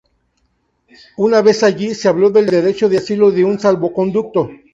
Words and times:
Una 1.15 1.43
vez 1.43 1.61
allí, 1.61 1.93
se 1.93 2.07
habló 2.07 2.31
del 2.31 2.47
derecho 2.47 2.89
de 2.89 2.97
asilo 2.97 3.29
y 3.31 3.35
de 3.35 3.45
un 3.45 3.59
salvoconducto. 3.59 4.49